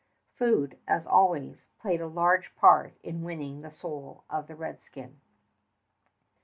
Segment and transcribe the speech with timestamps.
[0.33, 5.21] Food, as always, played a large part in winning the soul of the redskin.